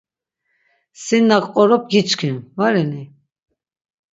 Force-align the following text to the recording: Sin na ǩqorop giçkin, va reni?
Sin 1.03 1.23
na 1.29 1.37
ǩqorop 1.43 1.83
giçkin, 1.91 2.35
va 2.57 2.67
reni? 2.73 3.03